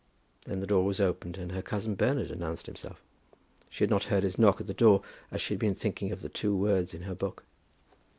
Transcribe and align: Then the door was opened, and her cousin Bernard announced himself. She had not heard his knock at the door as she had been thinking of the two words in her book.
Then 0.45 0.61
the 0.61 0.65
door 0.65 0.83
was 0.83 0.99
opened, 0.99 1.37
and 1.37 1.51
her 1.51 1.61
cousin 1.61 1.93
Bernard 1.93 2.31
announced 2.31 2.65
himself. 2.65 3.03
She 3.69 3.83
had 3.83 3.91
not 3.91 4.05
heard 4.05 4.23
his 4.23 4.39
knock 4.39 4.59
at 4.59 4.65
the 4.65 4.73
door 4.73 5.03
as 5.29 5.41
she 5.43 5.53
had 5.53 5.59
been 5.59 5.75
thinking 5.75 6.11
of 6.11 6.23
the 6.23 6.27
two 6.29 6.55
words 6.57 6.95
in 6.95 7.03
her 7.03 7.13
book. 7.13 7.43